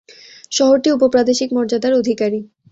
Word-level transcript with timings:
শহরটি 0.51 0.89
উপ-প্রাদেশিক 0.95 1.49
মর্যাদার 1.55 1.93
অধিকারী। 1.93 2.39